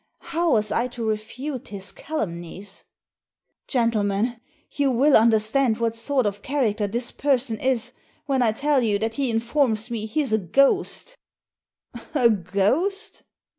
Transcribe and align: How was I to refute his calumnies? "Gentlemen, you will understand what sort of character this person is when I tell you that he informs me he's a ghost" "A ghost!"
How 0.21 0.53
was 0.53 0.71
I 0.71 0.87
to 0.97 1.05
refute 1.05 1.67
his 1.67 1.91
calumnies? 1.91 2.85
"Gentlemen, 3.67 4.41
you 4.71 4.89
will 4.89 5.15
understand 5.15 5.77
what 5.77 5.95
sort 5.95 6.25
of 6.25 6.41
character 6.41 6.87
this 6.87 7.11
person 7.11 7.59
is 7.59 7.93
when 8.25 8.41
I 8.41 8.51
tell 8.51 8.81
you 8.81 8.97
that 8.97 9.13
he 9.13 9.29
informs 9.29 9.91
me 9.91 10.07
he's 10.07 10.33
a 10.33 10.39
ghost" 10.39 11.15
"A 12.15 12.31
ghost!" 12.31 13.21